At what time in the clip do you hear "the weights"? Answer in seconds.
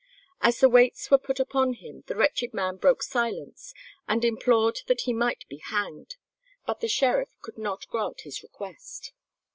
0.59-1.11